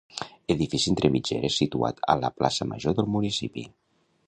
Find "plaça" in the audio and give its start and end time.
2.39-2.69